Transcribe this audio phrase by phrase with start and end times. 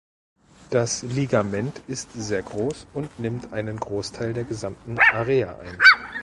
[0.71, 5.77] Das Ligament ist sehr groß und nimmt einen Großteil der gesamten Area ein.